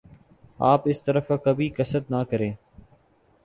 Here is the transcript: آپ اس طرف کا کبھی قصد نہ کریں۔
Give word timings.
آپ 0.59 0.81
اس 0.85 1.03
طرف 1.03 1.27
کا 1.27 1.35
کبھی 1.37 1.69
قصد 1.69 2.09
نہ 2.09 2.23
کریں۔ 2.29 2.51